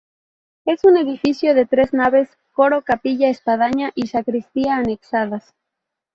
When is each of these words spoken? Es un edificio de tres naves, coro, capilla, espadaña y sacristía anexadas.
Es 0.65 0.83
un 0.83 0.97
edificio 0.97 1.53
de 1.53 1.67
tres 1.67 1.93
naves, 1.93 2.27
coro, 2.53 2.81
capilla, 2.81 3.29
espadaña 3.29 3.91
y 3.93 4.07
sacristía 4.07 4.77
anexadas. 4.77 5.53